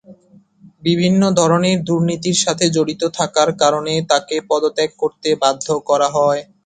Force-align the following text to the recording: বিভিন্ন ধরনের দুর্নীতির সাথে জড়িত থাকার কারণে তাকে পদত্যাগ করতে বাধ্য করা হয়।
বিভিন্ন 0.83 1.21
ধরনের 1.39 1.77
দুর্নীতির 1.87 2.37
সাথে 2.39 2.65
জড়িত 2.69 3.01
থাকার 3.17 3.49
কারণে 3.61 3.93
তাকে 4.11 4.35
পদত্যাগ 4.49 4.89
করতে 4.99 5.29
বাধ্য 5.41 5.67
করা 5.89 6.07
হয়। 6.15 6.41